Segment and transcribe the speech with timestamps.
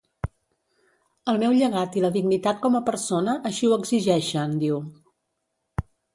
[1.33, 4.83] El meu llegat i la dignitat com a persona així ho exigeixen, diu.